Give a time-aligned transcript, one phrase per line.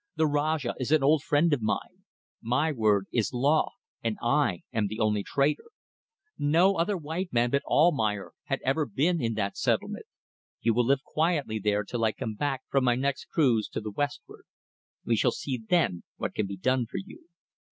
[0.15, 2.05] The rajah is an old friend of mine.
[2.41, 3.73] My word is law
[4.03, 5.65] and I am the only trader.
[6.39, 10.07] No other white man but Almayer had ever been in that settlement.
[10.59, 13.91] You will live quietly there till I come back from my next cruise to the
[13.91, 14.45] westward.
[15.05, 17.27] We shall see then what can be done for you.